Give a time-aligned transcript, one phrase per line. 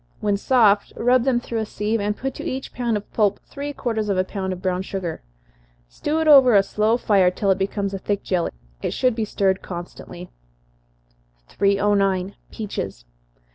[0.19, 3.71] When soft, rub them through a sieve, and put to each pound of pulp three
[3.71, 5.21] quarters of a pound of brown sugar.
[5.89, 8.49] Stew it over a slow fire till it becomes a thick jelly.
[8.81, 10.31] It should be stirred constantly.
[11.49, 12.33] 309.
[12.51, 13.03] _Peaches.